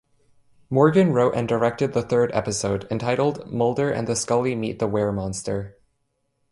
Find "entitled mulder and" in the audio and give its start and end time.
2.89-4.17